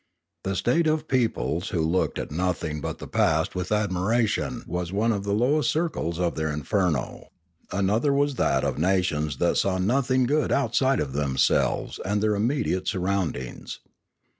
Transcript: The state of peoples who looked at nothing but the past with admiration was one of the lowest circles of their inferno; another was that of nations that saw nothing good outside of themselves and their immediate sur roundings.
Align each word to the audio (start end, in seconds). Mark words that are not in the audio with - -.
The 0.43 0.55
state 0.55 0.87
of 0.87 1.07
peoples 1.07 1.69
who 1.69 1.79
looked 1.83 2.17
at 2.17 2.31
nothing 2.31 2.81
but 2.81 2.97
the 2.97 3.05
past 3.07 3.53
with 3.53 3.71
admiration 3.71 4.63
was 4.65 4.91
one 4.91 5.11
of 5.11 5.25
the 5.25 5.31
lowest 5.31 5.69
circles 5.69 6.19
of 6.19 6.33
their 6.33 6.49
inferno; 6.51 7.27
another 7.71 8.11
was 8.11 8.33
that 8.33 8.63
of 8.63 8.79
nations 8.79 9.37
that 9.37 9.57
saw 9.57 9.77
nothing 9.77 10.23
good 10.23 10.51
outside 10.51 10.99
of 11.01 11.13
themselves 11.13 11.99
and 12.03 12.19
their 12.23 12.33
immediate 12.33 12.87
sur 12.87 12.97
roundings. 12.97 13.77